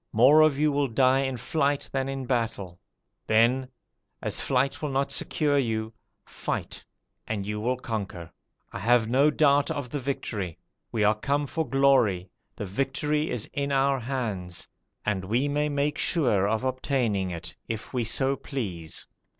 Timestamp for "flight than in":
1.37-2.23